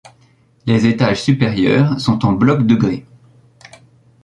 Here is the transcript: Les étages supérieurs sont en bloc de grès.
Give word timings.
Les 0.65 0.87
étages 0.87 1.21
supérieurs 1.21 1.99
sont 2.01 2.25
en 2.25 2.31
bloc 2.33 2.65
de 2.65 2.73
grès. 2.73 3.05